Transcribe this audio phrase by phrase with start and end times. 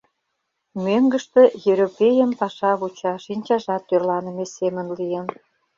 [0.83, 1.41] Мӧҥгыштӧ
[1.71, 5.27] Ерӧпейым паша вуча, шинчажат тӧрланыме семын лийын.